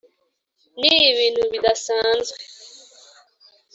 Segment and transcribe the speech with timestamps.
[0.79, 2.39] ni ibintu bidasanzwe.